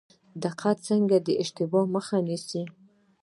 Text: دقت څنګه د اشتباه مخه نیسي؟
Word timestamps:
دقت 0.43 0.77
څنګه 0.89 1.17
د 1.21 1.27
اشتباه 1.41 1.85
مخه 1.95 2.17
نیسي؟ 2.27 2.61